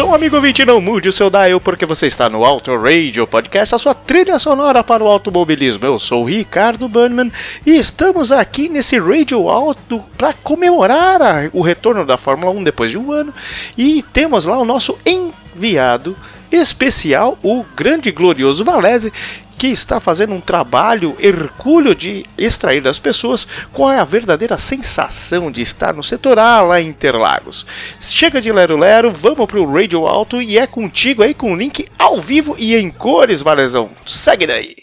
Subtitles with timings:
[0.00, 3.74] som, amigo ouvinte, não mude o seu dial porque você está no Auto Radio Podcast,
[3.74, 5.84] a sua trilha sonora para o automobilismo.
[5.84, 7.30] Eu sou o Ricardo Bannerman
[7.66, 12.90] e estamos aqui nesse Radio Auto para comemorar a- o retorno da Fórmula 1 depois
[12.90, 13.32] de um ano
[13.76, 16.16] e temos lá o nosso enviado
[16.50, 19.12] especial, o grande glorioso Valese,
[19.60, 25.50] que está fazendo um trabalho hercúleo de extrair das pessoas qual é a verdadeira sensação
[25.50, 27.66] de estar no setor A lá em Interlagos.
[28.00, 31.86] Chega de Lero Lero, vamos pro Radio Alto e é contigo aí com o link
[31.98, 33.90] ao vivo e em cores, Valezão.
[34.06, 34.76] Segue daí.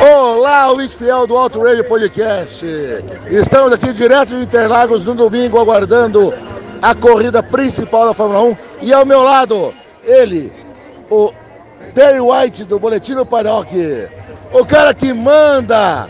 [0.00, 2.64] Olá, ouvinte fiel do Auto Radio Podcast.
[3.28, 6.32] Estamos aqui direto de Interlagos no domingo, aguardando
[6.80, 8.56] a corrida principal da Fórmula 1.
[8.82, 9.74] E ao meu lado,
[10.08, 10.52] ele,
[11.10, 11.32] o
[11.94, 14.08] Perry White do Boletim do Paddock.
[14.52, 16.08] O cara que manda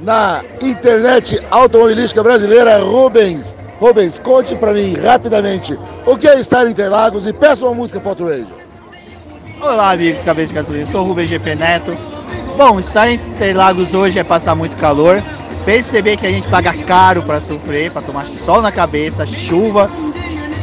[0.00, 3.54] na internet automobilística brasileira, Rubens.
[3.80, 5.76] Rubens, conte pra mim rapidamente
[6.06, 8.46] o que é estar em Interlagos e peça uma música para o Radio.
[9.60, 11.96] Olá, amigos Cabeça de Gasolina, sou o Rubem GP Neto.
[12.56, 15.22] Bom, estar em Interlagos hoje é passar muito calor,
[15.64, 19.90] perceber que a gente paga caro para sofrer, para tomar sol na cabeça, chuva,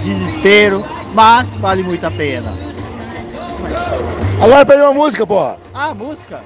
[0.02, 2.69] desespero, mas vale muito a pena.
[4.42, 5.58] Agora pede uma música, porra.
[5.74, 6.42] Ah, música?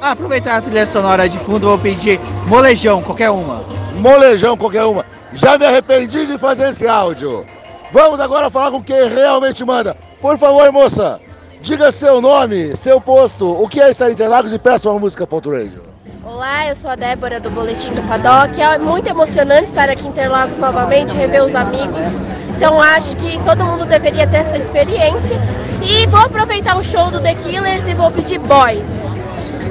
[0.00, 3.62] Ah, aproveitar a trilha sonora de fundo, vou pedir molejão, qualquer uma.
[3.94, 5.04] molejão qualquer uma.
[5.32, 7.46] Já me arrependi de fazer esse áudio.
[7.92, 9.96] Vamos agora falar com quem realmente manda.
[10.20, 11.20] Por favor, moça,
[11.60, 15.26] diga seu nome, seu posto, o que é estar em Interlagos e peça uma música
[15.26, 15.82] para o Radio.
[16.24, 18.60] Olá, eu sou a Débora do Boletim do Paddock.
[18.60, 22.20] É muito emocionante estar aqui em Interlagos novamente, rever os amigos.
[22.60, 25.38] Então acho que todo mundo deveria ter essa experiência.
[25.82, 28.84] E vou aproveitar o show do The Killers e vou pedir boy.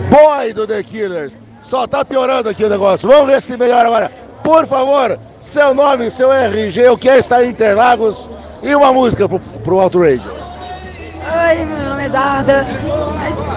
[0.10, 1.38] Boy do The Killers.
[1.62, 3.08] Só tá piorando aqui o negócio.
[3.08, 4.12] Vamos ver se melhora agora.
[4.44, 8.28] Por favor, seu nome, seu RG, o que é estar em Interlagos
[8.64, 10.39] e uma música pro, pro Auto Radio.
[11.32, 12.66] Oi, meu nome é Darda.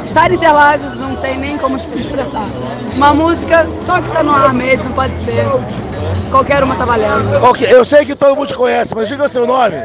[0.05, 2.47] Estar em Interlagos não tem nem como expressar.
[2.95, 5.47] Uma música só que está no ar mesmo, pode ser.
[6.31, 7.43] Qualquer uma tá valendo.
[7.45, 9.77] Ok, eu sei que todo mundo te conhece, mas diga seu nome.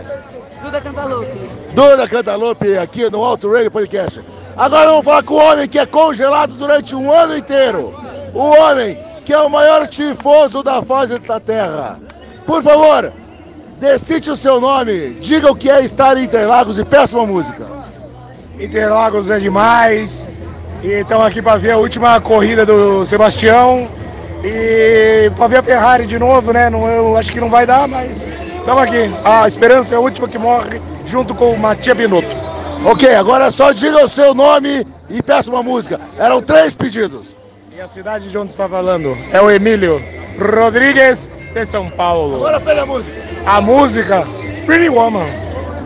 [0.61, 1.49] Duda Cantalupe.
[1.73, 4.21] Duda Cantalupe aqui no Auto Radio Podcast.
[4.57, 7.95] Agora vamos falar com o homem que é congelado durante um ano inteiro.
[8.33, 11.99] O homem que é o maior tifoso da fase da Terra.
[12.45, 13.13] Por favor,
[13.79, 17.76] decide o seu nome, diga o que é estar em Interlagos e peça uma música.
[18.59, 20.27] Interlagos é demais.
[20.83, 23.87] E estamos aqui para ver a última corrida do Sebastião.
[24.43, 26.69] E para ver a Ferrari de novo, né?
[26.69, 28.27] Não, eu acho que não vai dar, mas
[28.59, 29.11] estamos aqui.
[29.23, 32.35] A esperança é a última que morre, junto com o Matia Binotto.
[32.85, 35.99] Ok, agora só diga o seu nome e peça uma música.
[36.17, 37.37] Eram três pedidos.
[37.75, 40.01] E a cidade de onde está falando é o Emílio
[40.39, 42.37] Rodrigues de São Paulo.
[42.37, 43.17] Agora pede a música.
[43.45, 44.27] A música
[44.65, 45.27] Pretty Woman.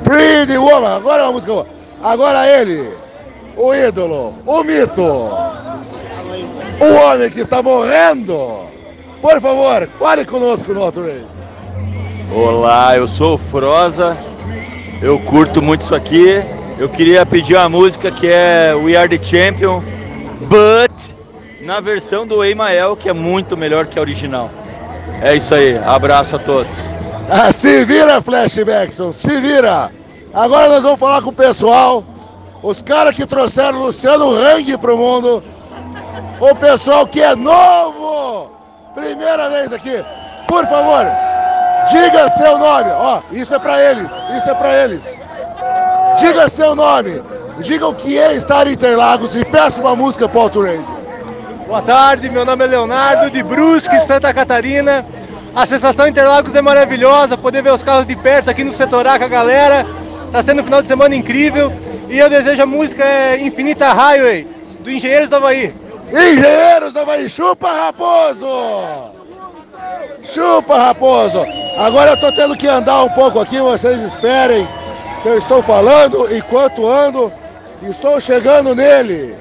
[0.04, 1.81] Pretty Woman, agora é uma música boa.
[2.04, 2.92] Agora ele,
[3.56, 8.66] o ídolo, o mito, o homem que está morrendo.
[9.22, 11.28] Por favor, fale conosco no Auto Radio.
[12.34, 14.18] Olá, eu sou o Froza.
[15.00, 16.44] Eu curto muito isso aqui.
[16.80, 19.84] Eu queria pedir uma música que é We Are the Champion,
[20.50, 20.92] but
[21.62, 24.50] na versão do Emael, que é muito melhor que a original.
[25.22, 25.78] É isso aí.
[25.78, 26.76] Abraço a todos.
[27.30, 29.92] Ah, se vira, Flashbackson, se vira.
[30.34, 32.04] Agora nós vamos falar com o pessoal,
[32.64, 35.44] os caras que trouxeram Luciano Hang pro mundo,
[36.40, 38.50] o pessoal que é novo,
[38.96, 40.02] primeira vez aqui.
[40.48, 41.06] Por favor,
[41.92, 42.92] diga seu nome.
[42.92, 45.22] Ó, isso é pra eles, isso é pra eles.
[46.18, 47.22] Diga seu nome,
[47.60, 51.02] diga o que é estar em Interlagos e peça uma música pro Auto Radio.
[51.68, 55.06] Boa tarde, meu nome é Leonardo de Brusque, Santa Catarina.
[55.54, 59.20] A sensação Interlagos é maravilhosa, poder ver os carros de perto aqui no setor A
[59.20, 59.86] com a galera.
[60.32, 61.74] Tá sendo um final de semana incrível.
[62.10, 64.48] E eu desejo a música é, Infinita Highway,
[64.80, 65.74] do Engenheiros do Havaí.
[66.10, 68.48] Engenheiros da Bahia, chupa Raposo!
[70.22, 71.42] Chupa Raposo!
[71.78, 74.68] Agora eu tô tendo que andar um pouco aqui, vocês esperem
[75.22, 77.32] que eu estou falando enquanto ando.
[77.84, 79.36] Estou chegando nele.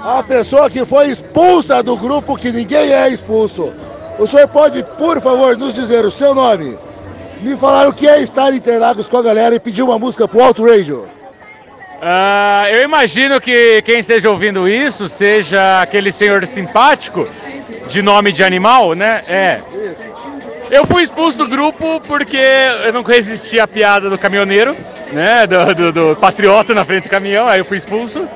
[0.00, 3.72] A pessoa que foi expulsa do grupo que ninguém é expulso.
[4.18, 6.78] O senhor pode, por favor, nos dizer o seu nome?
[7.44, 10.26] Me falar o que é estar em Interlagos com a galera e pedir uma música
[10.26, 11.06] pro Alto Radio.
[12.00, 17.28] Ah, eu imagino que quem esteja ouvindo isso seja aquele senhor simpático
[17.88, 19.22] de nome de animal, né?
[19.28, 19.58] É.
[20.70, 22.38] Eu fui expulso do grupo porque
[22.84, 24.74] eu não resisti à piada do caminhoneiro,
[25.12, 25.46] né?
[25.46, 28.26] Do, do- do patriota na frente do caminhão, aí eu fui expulso.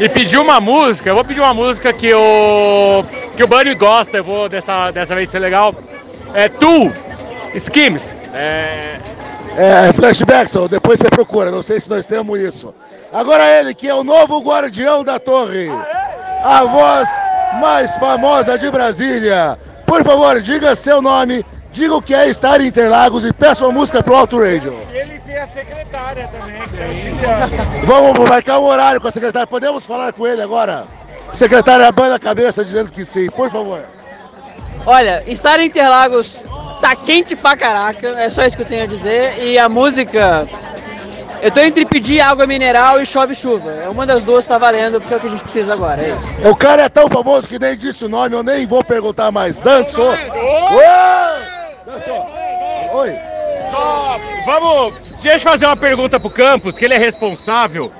[0.00, 3.04] E pedi uma música, eu vou pedir uma música que o,
[3.36, 5.74] que o Bunny gosta, eu vou dessa, dessa vez ser legal.
[6.34, 6.92] É Tu,
[7.54, 8.16] Skims.
[8.32, 8.98] É,
[9.56, 12.72] É, flashbackson, depois você procura, não sei se nós temos isso.
[13.12, 15.68] Agora ele, que é o novo guardião da torre.
[16.44, 17.08] A voz
[17.60, 19.58] mais famosa de Brasília.
[19.84, 23.72] Por favor, diga seu nome, diga o que é estar em Interlagos e peça uma
[23.72, 24.78] música pro Alto Radio.
[24.92, 27.18] ele tem a secretária também.
[27.84, 29.46] Vamos marcar um horário com a secretária.
[29.46, 30.84] Podemos falar com ele agora?
[31.32, 33.82] Secretária abana a cabeça dizendo que sim, por favor.
[34.86, 36.42] Olha, estar em Interlagos
[36.80, 39.42] tá quente pra caraca, é só isso que eu tenho a dizer.
[39.42, 40.48] E a música.
[41.40, 43.70] Eu tô entre pedir água mineral e chove chuva.
[43.70, 46.02] É uma das duas tá valendo, porque é o que a gente precisa agora.
[46.02, 46.48] É isso.
[46.48, 49.58] O cara é tão famoso que nem disse o nome, eu nem vou perguntar mais.
[49.60, 50.10] Dançou.
[50.10, 50.78] Uou!
[51.86, 52.28] Dançou.
[52.94, 53.12] Oi.
[53.70, 57.92] Só, vamos, deixa eu fazer uma pergunta pro Campos, que ele é responsável.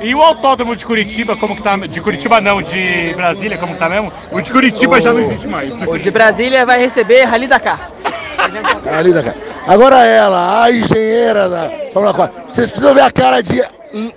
[0.00, 1.76] E o autódromo de Curitiba, como que tá?
[1.76, 4.12] De Curitiba não, de Brasília, como que tá mesmo?
[4.30, 5.74] O de Curitiba já não existe mais.
[5.82, 7.90] O de Brasília vai receber Rally Dakar.
[8.92, 9.36] Ali da cara.
[9.66, 12.42] Agora ela, a engenheira da Fórmula 4.
[12.48, 13.62] Vocês precisam ver a cara de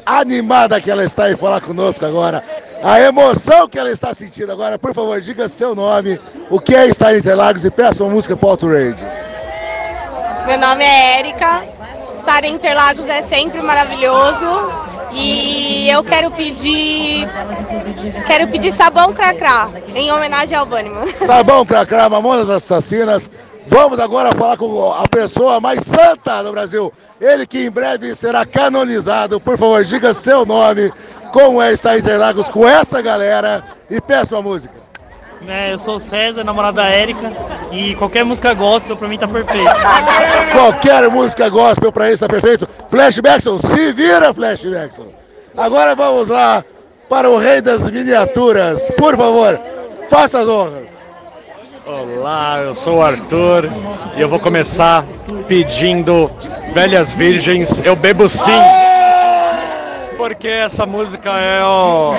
[0.05, 2.43] animada que ela está em falar conosco agora.
[2.83, 4.77] A emoção que ela está sentindo agora.
[4.77, 8.37] Por favor, diga seu nome, o que é estar em Interlagos e peça uma música
[8.37, 9.05] para o Radio.
[10.45, 11.63] Meu nome é Érica.
[12.13, 14.98] Estar em Interlagos é sempre maravilhoso.
[15.11, 17.27] E eu quero pedir.
[18.27, 21.07] Quero pedir sabão cracrá, em homenagem ao Bunnyman.
[21.25, 23.29] Sabão pra cá, Mamonas Assassinas.
[23.67, 26.91] Vamos agora falar com a pessoa mais santa do Brasil.
[27.19, 29.39] Ele que em breve será canonizado.
[29.39, 30.91] Por favor, diga seu nome,
[31.31, 34.73] como é estar em Interlagos com essa galera e peça uma música.
[35.41, 35.73] né?
[35.73, 37.31] Eu sou o César, namorado da Érica,
[37.71, 39.69] e qualquer música gospel pra mim tá perfeito.
[40.51, 42.67] Qualquer música gospel pra ele está perfeito.
[42.89, 45.07] Flashbackson, se vira, Flashbackson.
[45.55, 46.63] Agora vamos lá
[47.07, 48.89] para o rei das miniaturas.
[48.97, 49.59] Por favor,
[50.09, 50.99] faça as honras.
[51.87, 53.69] Olá, eu sou o Arthur
[54.15, 55.03] e eu vou começar
[55.47, 56.29] pedindo
[56.71, 58.59] Velhas Virgens, eu bebo sim.
[60.19, 62.13] Porque essa música é o,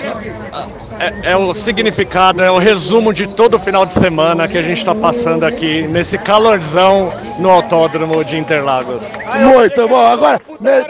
[0.99, 4.63] é, é o significado, é o resumo de todo o final de semana que a
[4.63, 9.03] gente está passando aqui nesse calorzão no autódromo de Interlagos.
[9.43, 10.01] Muito bom.
[10.01, 10.41] Agora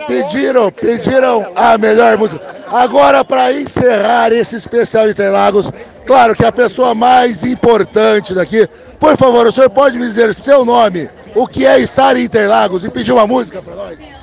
[0.07, 2.41] pediram, pediram a melhor música.
[2.71, 5.69] Agora para encerrar esse especial de Interlagos,
[6.07, 8.69] claro que a pessoa mais importante daqui,
[9.01, 12.85] por favor, o senhor pode me dizer seu nome, o que é estar em Interlagos
[12.85, 14.20] e pedir uma música para nós?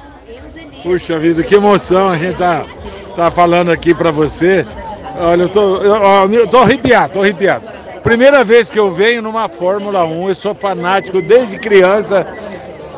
[0.84, 2.66] Puxa vida, que emoção a gente tá,
[3.16, 4.66] tá falando aqui pra você.
[5.20, 7.66] Olha, eu tô, eu, eu tô arrepiado, tô arrepiado.
[8.04, 12.26] Primeira vez que eu venho numa Fórmula 1, eu sou fanático desde criança.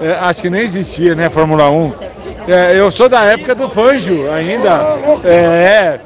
[0.01, 1.93] É, acho que nem existia, né, Fórmula 1.
[2.47, 4.79] É, eu sou da época do Fanjo ainda.
[5.23, 5.99] É,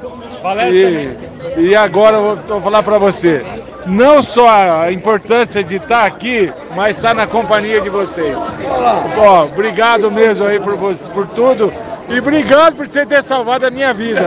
[0.70, 3.42] e, e agora eu vou, vou falar pra você.
[3.86, 8.38] Não só a importância de estar aqui, mas estar na companhia de vocês.
[9.18, 11.72] Ó, obrigado mesmo aí por, por tudo.
[12.08, 14.20] E obrigado por você ter salvado a minha vida.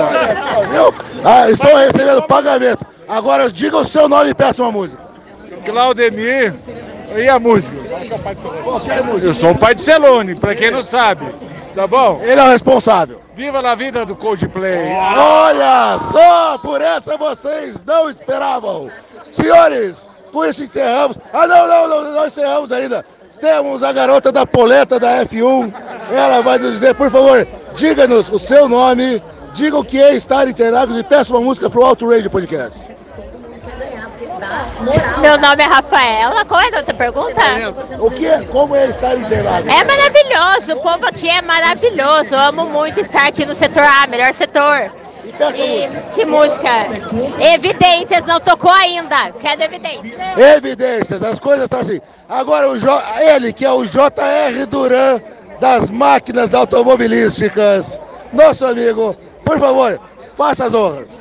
[1.23, 2.85] Ah, estou recebendo pagamento.
[3.07, 5.01] Agora diga o seu nome e peça uma música.
[5.65, 6.53] Claudemir.
[7.15, 7.75] E a música?
[9.23, 11.25] Eu sou o pai de Celone, pra quem não sabe.
[11.73, 12.19] Tá bom?
[12.21, 13.21] Ele é o responsável.
[13.37, 14.93] Viva a vida do Coldplay.
[15.15, 18.89] Olha só, por essa vocês não esperavam.
[19.31, 21.19] Senhores, com isso encerramos.
[21.31, 23.05] Ah, não, não, não, não encerramos ainda.
[23.39, 25.71] Temos a garota da poleta da F1.
[26.11, 29.21] Ela vai nos dizer, por favor, diga-nos o seu nome,
[29.53, 32.96] diga o que é estar em Interlagos e peça uma música pro Alto Radio Podcast.
[35.21, 36.45] Meu nome é Rafaela.
[36.45, 37.41] Qual é a outra pergunta?
[37.99, 39.69] O que é, como é estar Interlagos?
[39.69, 40.73] É maravilhoso.
[40.73, 42.35] O povo aqui é maravilhoso.
[42.35, 44.91] Eu amo muito estar aqui no setor A, melhor setor.
[45.27, 46.87] E que música?
[47.53, 49.31] Evidências, não tocou ainda.
[49.39, 50.17] Quero evidências.
[50.37, 51.99] Evidências, as coisas estão assim.
[52.29, 52.89] Agora o jo...
[53.19, 55.19] ele, que é o JR Duran
[55.59, 57.99] das máquinas automobilísticas,
[58.31, 59.99] nosso amigo, por favor,
[60.35, 61.16] faça as honras.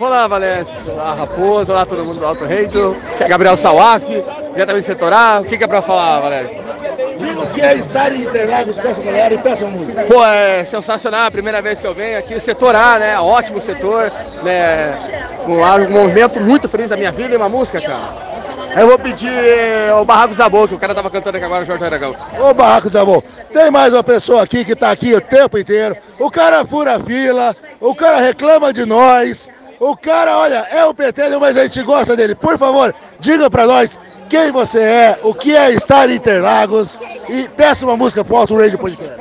[0.00, 0.92] Olá, Valécio.
[0.92, 1.72] Olá, Raposo.
[1.72, 2.96] Olá, todo mundo do Alto Radio.
[3.14, 4.04] Aqui é Gabriel Sawaf,
[4.52, 5.40] diretamente do setor A.
[5.40, 6.56] O que, que é pra falar, Valécio?
[7.18, 10.04] Diz o que é estar em Interlagos com essa galera e peça música.
[10.04, 12.34] Pô, é sensacional a primeira vez que eu venho aqui.
[12.36, 13.18] O setor A, né?
[13.18, 14.12] Ótimo setor.
[14.44, 14.96] Né?
[15.48, 18.28] Um, um movimento muito feliz da minha vida e uma música, cara.
[18.76, 21.66] Eu vou pedir eh, o Barraco Zabô, que o cara tava cantando aqui agora, o
[21.66, 22.14] Jorge Aragão.
[22.38, 23.20] Ô Barraco Zabô,
[23.52, 25.96] tem mais uma pessoa aqui que tá aqui o tempo inteiro.
[26.18, 29.50] O cara fura fila, o cara reclama de nós.
[29.80, 32.34] O cara, olha, é o PT, mas a gente gosta dele.
[32.34, 37.48] Por favor, diga pra nós quem você é, o que é estar em Interlagos e
[37.48, 39.16] peça uma música pro Alto Radio Podcast.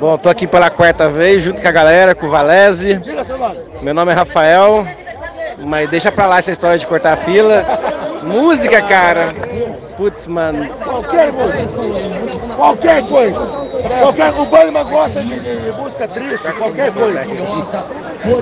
[0.00, 2.96] Bom, tô aqui pela quarta vez, junto com a galera, com o Valese.
[2.96, 3.58] Diga seu nome.
[3.80, 4.84] Meu nome é Rafael,
[5.64, 7.64] mas deixa pra lá essa história de cortar a fila.
[8.24, 9.32] Música, cara.
[9.96, 10.68] Putz, mano.
[10.84, 11.56] Qualquer coisa.
[12.56, 13.65] Qualquer coisa.
[13.88, 17.24] Qualquer, o Bannerman gosta de, de música triste, qualquer coisa.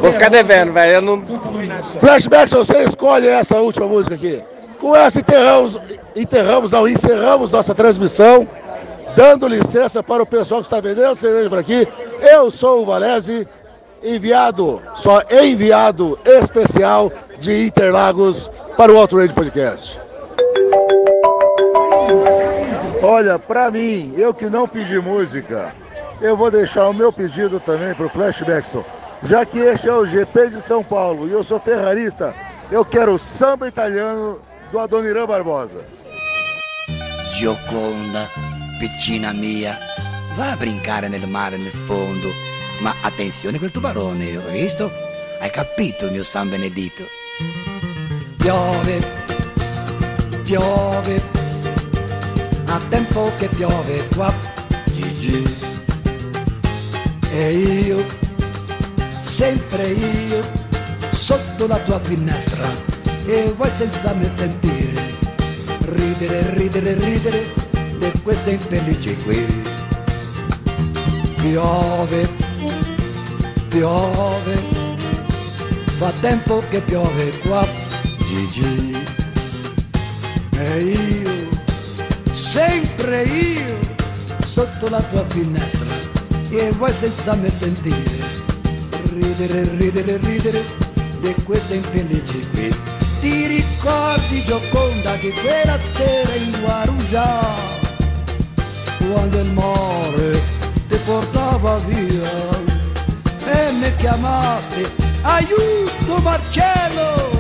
[0.01, 0.95] Vou ficar devendo, velho.
[0.95, 1.23] Eu não.
[2.01, 4.43] Flashback, você escolhe essa última música aqui.
[4.81, 5.79] Com essa enterramos,
[6.15, 8.47] enterramos, não, encerramos nossa transmissão,
[9.17, 11.87] dando licença para o pessoal que está vendendo cerveja por aqui.
[12.21, 13.47] Eu sou o Valese,
[14.03, 20.04] enviado, só enviado especial de Interlagos para o Alto Radio Podcast.
[23.07, 25.75] Olha, para mim, eu que não pedi música,
[26.23, 28.83] eu vou deixar o meu pedido também para o Flashbackson.
[29.23, 32.35] Já que este é o GP de São Paulo e eu sou ferrarista,
[32.71, 34.41] eu quero o samba italiano
[34.73, 35.85] do Adoniran Barbosa.
[37.35, 38.31] Gioconda,
[38.81, 39.79] piccina mia,
[40.35, 42.33] va a brincare nel mare nel fondo.
[42.81, 44.91] Ma attenzione quel tubarone, ho visto?
[45.41, 47.05] Hai capito, mio San Benedito?
[48.39, 48.99] Piove,
[50.45, 51.34] piove,
[52.67, 54.33] a tempo che piove qua,
[54.93, 55.43] Gigi.
[57.31, 58.05] E io,
[59.23, 60.41] sempre io,
[61.11, 62.69] sotto la tua finestra,
[63.27, 65.17] e vuoi senza me sentire,
[65.87, 67.53] ridere, ridere, ridere
[67.99, 69.73] di queste infelici qui.
[71.41, 72.29] Piove,
[73.69, 74.55] piove,
[75.99, 77.67] fa tempo che piove qua,
[78.27, 79.03] Gigi.
[80.57, 81.34] E io,
[82.55, 83.81] sempre io,
[84.47, 85.93] sotto la tua finestra,
[86.51, 88.15] e vuoi senza me sentire,
[89.13, 90.63] ridere, ridere, ridere
[91.19, 92.73] di queste infelici qui.
[93.21, 97.41] Ti ricordi Gioconda di quella sera in Guarujá,
[99.11, 100.41] quando il mare
[100.87, 102.63] ti portava via
[103.47, 104.93] e mi chiamaste
[105.23, 107.31] aiuto Marcello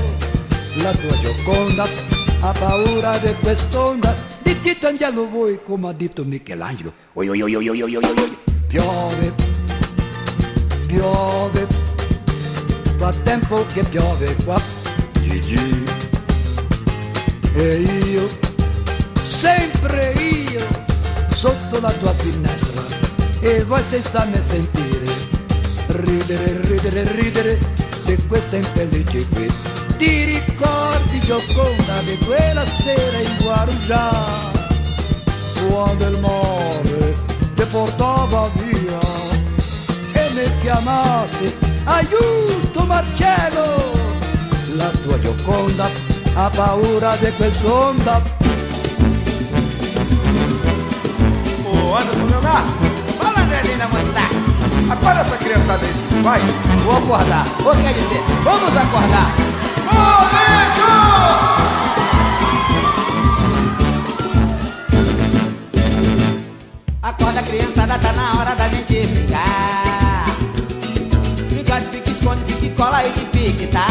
[0.83, 1.87] la tua Gioconda
[2.41, 6.93] ha paura di quest'onda di Titangelo voi come ha detto Michelangelo.
[7.15, 8.39] Oi, oi, oi, oi, oi, oi, oi.
[8.69, 9.35] Piove,
[10.87, 11.67] piove,
[12.99, 14.61] fa tempo che piove qua,
[15.23, 15.83] Gigi.
[17.55, 17.77] E
[18.11, 18.29] io,
[19.23, 20.67] sempre io,
[21.31, 22.83] sotto la tua finestra,
[23.41, 25.07] e voi senza me sentire,
[25.87, 27.59] ridere, ridere, ridere
[28.05, 29.47] di questa infelice qui.
[29.97, 34.11] Ti ricordo Gioconda di quella sera in Guarujá
[35.67, 37.15] quando il mare
[37.55, 38.99] ti portava via
[40.13, 43.91] e mi chiamaste aiuto Marcello
[44.77, 45.89] la tua Gioconda
[46.35, 48.23] ha paura di quest'onda
[51.65, 52.71] Ô Anderson Leonardo,
[53.17, 54.93] fala Andrezinho da Mostarda.
[54.93, 56.41] Acorda essa criançada aí, vai.
[56.85, 57.47] Vou acordar.
[57.65, 59.64] Ou quer dizer, vamos acordar.
[67.03, 70.27] Acorda criançada, tá na hora da gente brincar.
[71.51, 73.87] Brincar de pique, esconde, pique, cola e de pique, tá,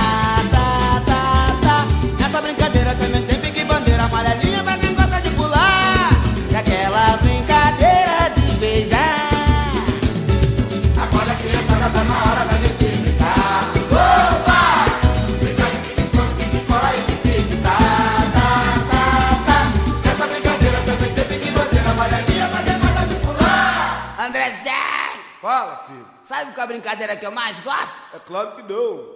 [26.33, 28.01] Sabe qual é a brincadeira que eu mais gosto?
[28.11, 29.07] É claro que não.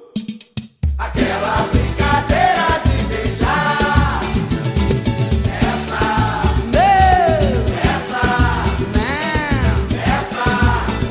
[1.00, 4.22] Aquela brincadeira de beijar.
[5.50, 6.00] Essa.
[6.76, 7.58] Não.
[7.90, 8.22] Essa.
[8.94, 9.78] Não.
[10.14, 10.46] Essa.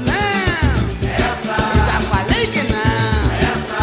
[0.06, 0.78] Não.
[1.10, 1.56] Essa.
[1.74, 3.18] Eu já falei que não.
[3.50, 3.82] Essa.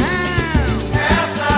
[0.00, 0.72] Não.
[1.20, 1.52] Essa.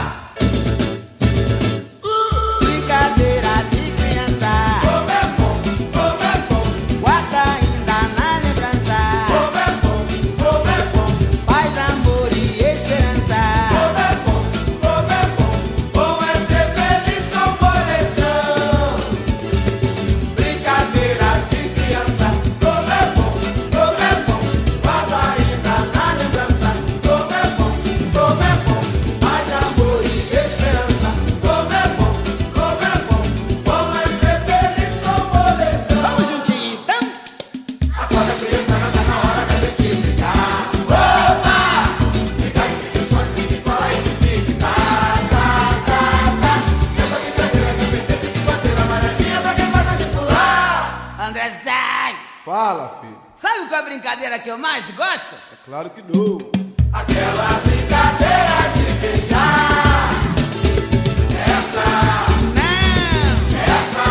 [54.34, 55.34] brincadeira que eu mais gosto?
[55.34, 56.38] É claro que não.
[56.92, 60.10] Aquela brincadeira de beijar.
[61.46, 61.84] Essa.
[62.54, 62.64] Não.
[63.74, 64.08] Essa.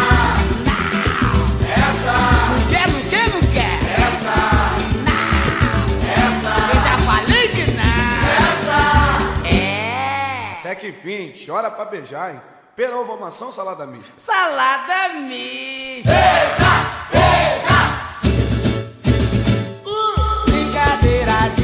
[0.64, 1.36] Não.
[1.74, 2.16] Essa.
[2.50, 3.76] Não quer, não quer, não quer.
[4.00, 4.38] Essa.
[5.08, 5.88] Não.
[6.24, 6.54] Essa.
[6.70, 7.84] Eu já falei que não.
[8.50, 8.80] Essa.
[9.48, 10.60] É.
[10.60, 12.42] Até que enfim, chora pra beijar, hein?
[12.76, 14.14] Pera, ovo, maçã ou salada mista?
[14.18, 16.12] Salada mista.
[16.12, 16.74] Beija,
[17.12, 17.93] beija.
[21.24, 21.63] Brincadeira de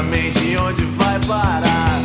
[0.00, 2.00] onde vai parar.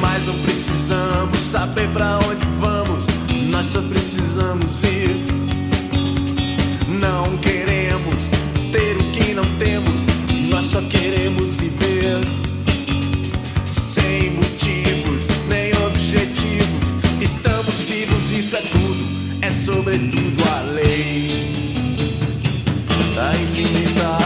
[0.00, 3.04] Mas não precisamos saber pra onde vamos,
[3.48, 5.24] nós só precisamos ir.
[6.88, 8.28] Não queremos
[8.70, 10.00] ter o que não temos,
[10.50, 12.20] nós só queremos viver.
[13.72, 19.06] Sem motivos nem objetivos, estamos vivos, isto é tudo,
[19.40, 21.52] é sobretudo a lei
[23.14, 24.21] da infinita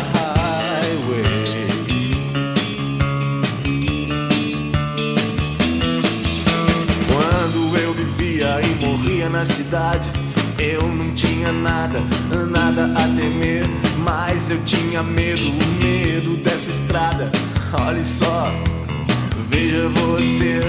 [9.46, 10.08] cidade,
[10.58, 12.02] eu não tinha nada,
[12.50, 13.66] nada a temer,
[13.98, 17.30] mas eu tinha medo, o medo dessa estrada.
[17.86, 18.52] Olhe só,
[19.48, 20.60] veja você,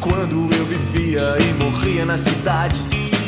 [0.00, 2.80] quando eu vivia e morria na cidade,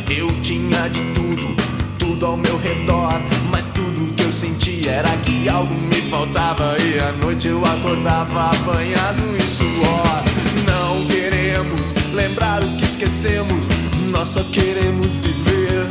[0.08, 1.56] eu tinha de tudo,
[1.98, 6.98] tudo ao meu redor, mas tudo que eu sentia era que algo me faltava e
[6.98, 10.24] à noite eu acordava apanhado em suor.
[10.66, 11.80] Não queremos
[12.12, 13.64] lembrar o que esquecemos,
[14.10, 15.86] nós só queremos viver.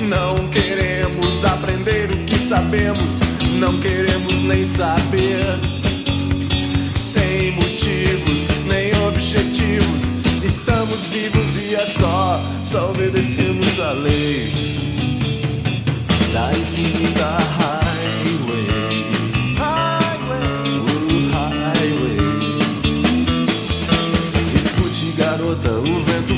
[0.00, 3.12] Não queremos aprender o que sabemos,
[3.58, 5.58] não queremos nem saber.
[6.94, 10.04] Sem motivos nem objetivos,
[10.42, 14.78] estamos vivos e é só, só obedecemos a lei
[16.32, 18.68] da infinita highway.
[19.56, 22.16] Highway, highway.
[24.54, 26.37] Escute, garota, o vento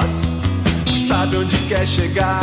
[1.31, 2.41] sabe onde quer chegar.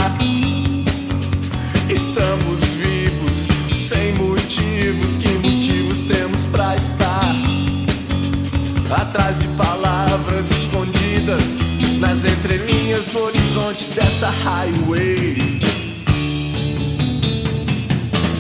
[1.94, 3.46] Estamos vivos,
[3.77, 5.16] sem motivos.
[5.18, 7.35] Que motivos temos pra estar?
[8.90, 11.42] Atrás de palavras escondidas
[11.98, 15.61] nas entrelinhas do horizonte dessa highway.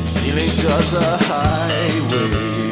[0.06, 2.67] Silenciosa highway.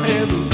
[0.00, 0.49] Correndo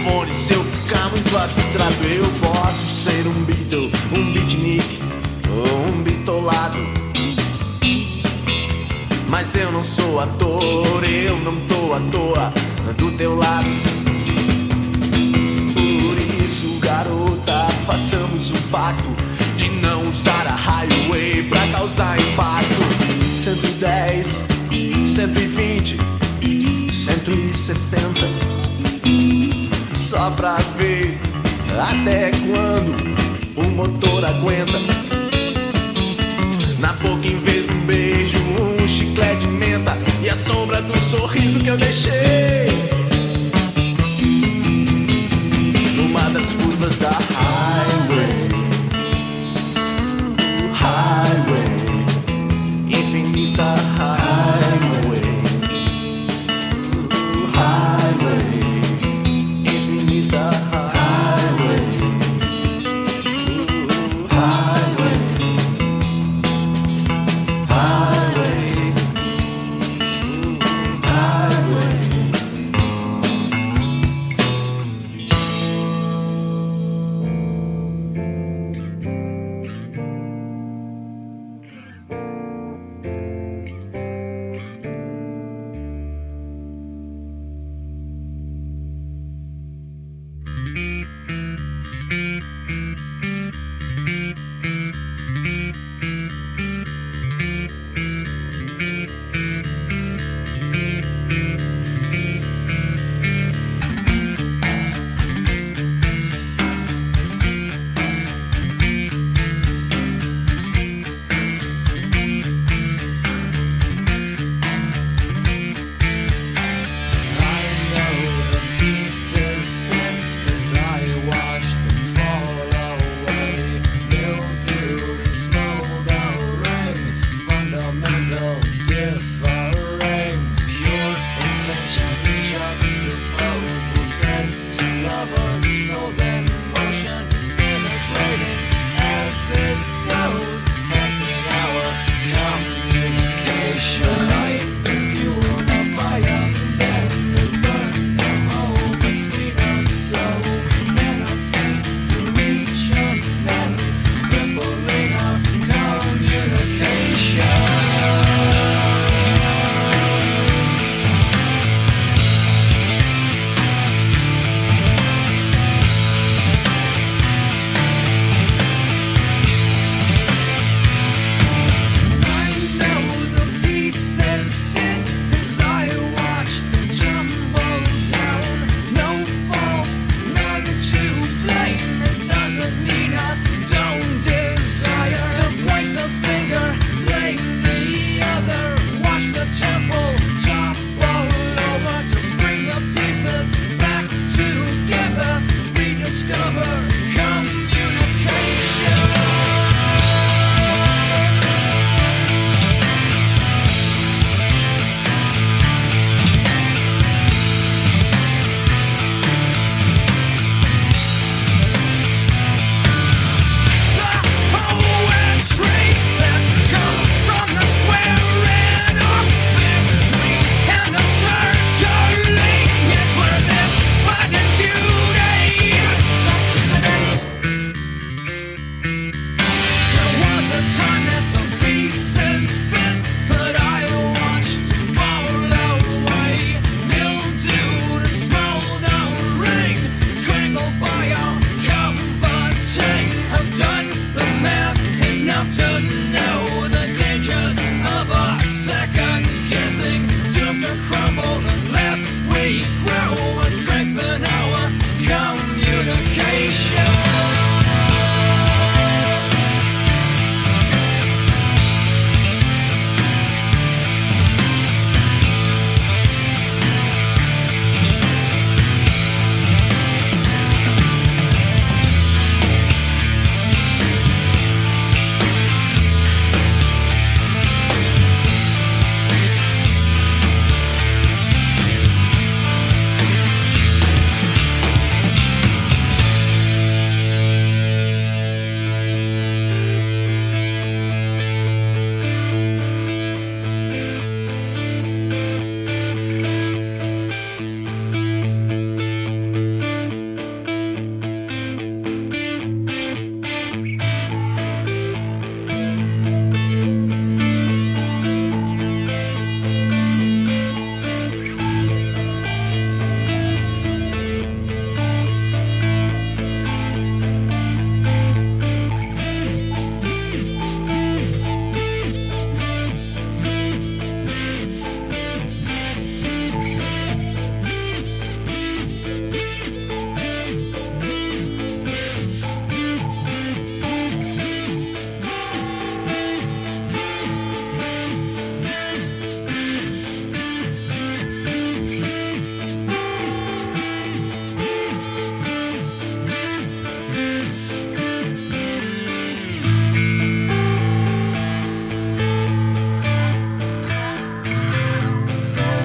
[0.00, 2.02] telefone se eu ficar muito abstrato.
[2.04, 4.98] Eu posso ser um Beatle, um beatnik
[5.48, 6.78] ou um bitolado.
[9.28, 12.52] Mas eu não sou ator, eu não tô à toa
[12.96, 13.68] do teu lado.
[15.74, 19.08] Por isso, garota, façamos um pacto
[19.56, 22.80] de não usar a highway pra causar impacto.
[23.38, 24.26] 110,
[25.06, 25.96] 120,
[26.92, 28.59] 160
[30.10, 31.16] só pra ver
[31.78, 33.14] até quando
[33.56, 34.76] o motor aguenta.
[36.80, 40.98] Na boca em vez de um beijo, um chiclete de menta e a sombra do
[40.98, 42.66] sorriso que eu deixei.
[45.94, 47.49] Numa das curvas da raiva.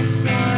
[0.05, 0.54] outside.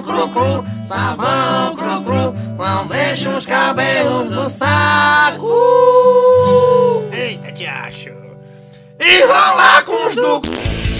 [0.00, 5.48] sabão cru-cru, sabão cru-cru, não deixa os cabelos no saco.
[7.12, 8.10] Eita, te acho.
[8.98, 10.99] E rolar com os do...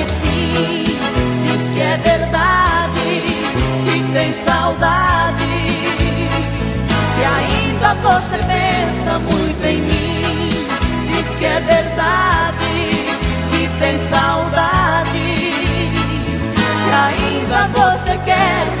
[1.81, 3.23] que é verdade,
[3.85, 5.47] que tem saudade,
[7.15, 10.49] que ainda você pensa muito em mim.
[11.07, 12.55] Diz que é verdade,
[13.49, 15.09] que tem saudade,
[16.83, 18.80] que ainda você quer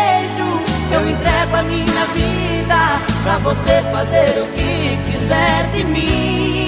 [0.93, 6.67] Eu entrego a minha vida pra você fazer o que quiser de mim.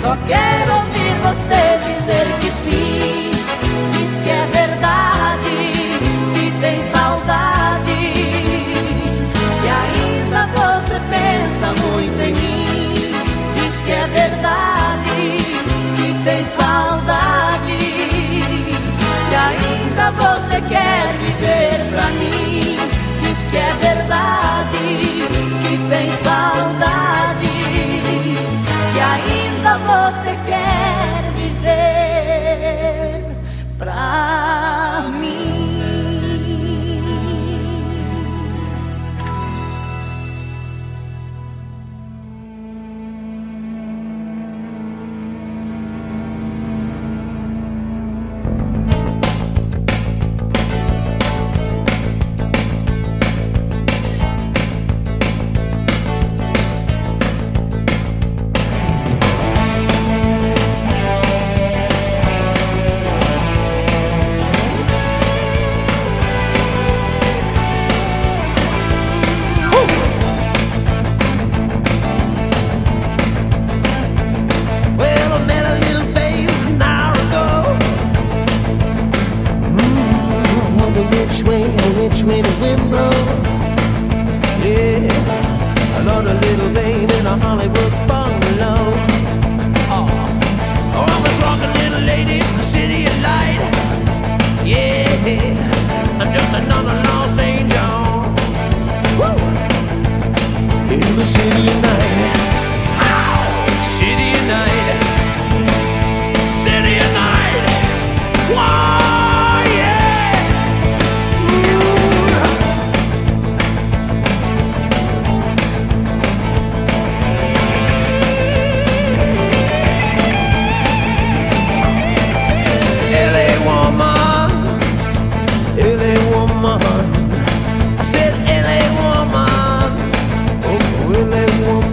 [0.00, 3.30] Só quero ouvir você dizer que sim,
[3.92, 5.07] diz que é verdade,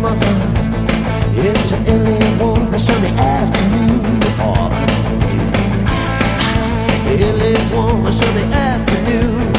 [0.07, 4.19] It's an LA woman Sunday afternoon.
[7.05, 7.75] Baby.
[7.75, 9.51] Woman Sunday afternoon.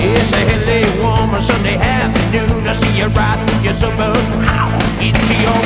[0.00, 2.66] It's a woman Sunday afternoon.
[2.66, 4.16] I see you right through your suburb.
[5.00, 5.59] Into your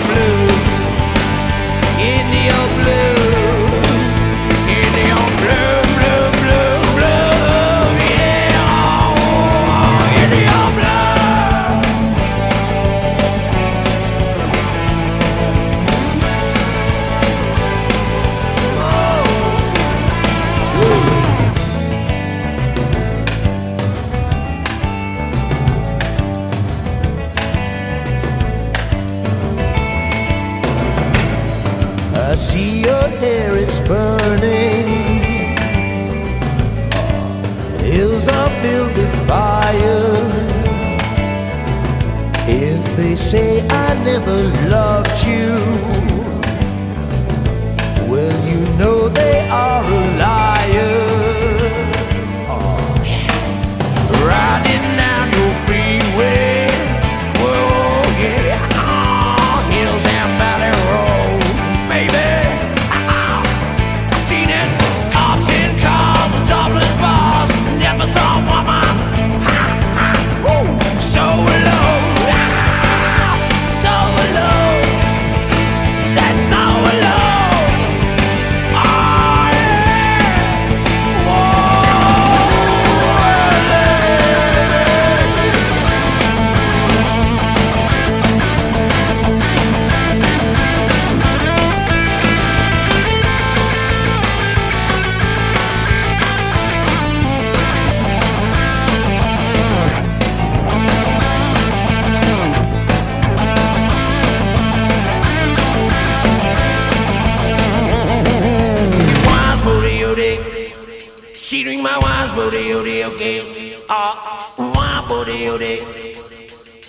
[115.58, 115.78] booty.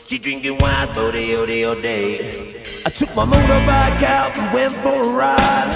[0.08, 1.46] She drinking wine booty, all
[1.82, 2.54] day.
[2.86, 5.72] I took my motorbike out and went for a ride.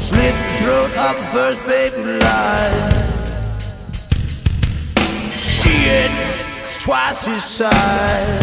[0.00, 2.90] Slit the throat of the first baby line.
[5.30, 6.12] She had
[6.82, 8.40] twice his size.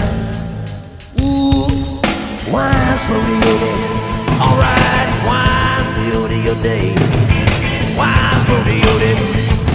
[1.19, 1.99] Ooh,
[2.53, 3.37] wine booty.
[4.45, 6.93] Alright, wine booty, day.
[7.97, 9.07] Wine booty, booty.
[9.15, 9.36] Well,